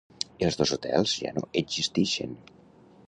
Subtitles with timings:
[0.47, 2.37] Els dos hotels ja no existixen.